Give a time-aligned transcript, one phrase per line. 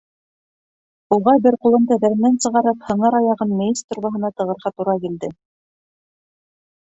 [1.17, 5.31] Уға бер ҡулын тәҙрәнән сығарып, һыңар аяғын мейес торбаһына тығырға тура килде.